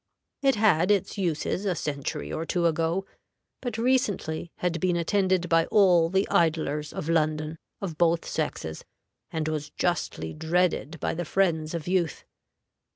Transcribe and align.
It 0.41 0.55
had 0.55 0.89
its 0.89 1.19
uses 1.19 1.63
a 1.63 1.75
century 1.75 2.33
or 2.33 2.43
two 2.43 2.65
ago, 2.65 3.05
but 3.61 3.77
recently 3.77 4.51
had 4.55 4.79
been 4.79 4.95
attended 4.95 5.47
by 5.47 5.67
all 5.67 6.09
the 6.09 6.27
idlers 6.29 6.91
of 6.91 7.07
London, 7.07 7.59
of 7.81 7.99
both 7.99 8.25
sexes, 8.27 8.83
and 9.29 9.47
was 9.47 9.69
justly 9.69 10.33
dreaded 10.33 10.99
by 10.99 11.13
the 11.13 11.23
friends 11.23 11.75
of 11.75 11.87
youth. 11.87 12.23